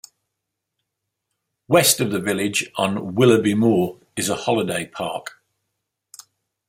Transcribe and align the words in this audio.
West 1.67 1.99
of 1.99 2.09
the 2.09 2.17
village 2.19 2.67
on 2.75 3.13
Willoughby 3.13 3.53
Moor 3.53 3.99
is 4.15 4.29
a 4.29 4.35
holiday 4.35 4.87
park. 4.87 5.33